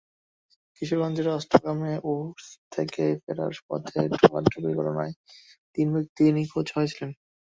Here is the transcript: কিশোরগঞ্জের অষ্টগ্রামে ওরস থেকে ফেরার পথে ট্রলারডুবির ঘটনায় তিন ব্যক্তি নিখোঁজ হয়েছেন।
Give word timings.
কিশোরগঞ্জের 0.75 1.27
অষ্টগ্রামে 1.31 1.93
ওরস 2.09 2.45
থেকে 2.71 3.03
ফেরার 3.23 3.53
পথে 3.67 3.99
ট্রলারডুবির 4.13 4.77
ঘটনায় 4.79 5.13
তিন 5.75 5.87
ব্যক্তি 5.95 6.23
নিখোঁজ 6.37 6.67
হয়েছেন। 6.75 7.09